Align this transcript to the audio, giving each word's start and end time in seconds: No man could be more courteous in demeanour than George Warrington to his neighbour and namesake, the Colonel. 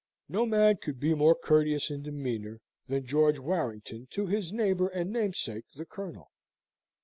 No 0.27 0.47
man 0.47 0.77
could 0.77 0.99
be 0.99 1.13
more 1.13 1.35
courteous 1.35 1.91
in 1.91 2.01
demeanour 2.01 2.59
than 2.87 3.05
George 3.05 3.37
Warrington 3.37 4.07
to 4.09 4.25
his 4.25 4.51
neighbour 4.51 4.87
and 4.87 5.11
namesake, 5.11 5.65
the 5.75 5.85
Colonel. 5.85 6.31